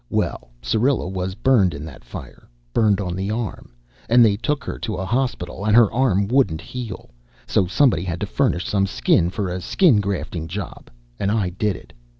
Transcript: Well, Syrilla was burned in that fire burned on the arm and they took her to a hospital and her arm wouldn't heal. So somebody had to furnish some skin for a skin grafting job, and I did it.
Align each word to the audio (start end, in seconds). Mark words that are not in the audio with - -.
Well, 0.09 0.49
Syrilla 0.63 1.07
was 1.07 1.35
burned 1.35 1.75
in 1.75 1.85
that 1.85 2.03
fire 2.03 2.49
burned 2.73 2.99
on 2.99 3.15
the 3.15 3.29
arm 3.29 3.75
and 4.09 4.25
they 4.25 4.35
took 4.35 4.63
her 4.63 4.79
to 4.79 4.95
a 4.95 5.05
hospital 5.05 5.63
and 5.63 5.75
her 5.75 5.91
arm 5.93 6.27
wouldn't 6.27 6.59
heal. 6.61 7.11
So 7.45 7.67
somebody 7.67 8.01
had 8.05 8.19
to 8.21 8.25
furnish 8.25 8.67
some 8.67 8.87
skin 8.87 9.29
for 9.29 9.47
a 9.49 9.61
skin 9.61 9.99
grafting 10.01 10.47
job, 10.47 10.89
and 11.19 11.29
I 11.31 11.49
did 11.51 11.75
it. 11.75 11.93